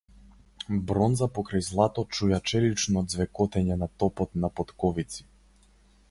Бронза 0.91 1.25
покрај 1.33 1.65
злато 1.65 2.03
чуја 2.15 2.39
челично 2.51 3.03
ѕвекотење 3.13 3.77
на 3.81 3.89
топот 4.05 4.33
на 4.45 4.51
потковици. 4.61 5.29